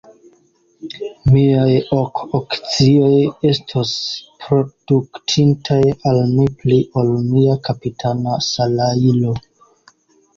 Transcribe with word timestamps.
Miaj 1.33 1.73
ok 1.97 2.21
akcioj 2.37 3.19
estos 3.49 3.91
produktintaj 4.45 5.77
al 6.13 6.21
mi 6.31 6.47
pli 6.63 6.79
ol 7.03 7.13
mia 7.27 7.59
kapitana 7.69 8.39
salajro. 8.47 9.35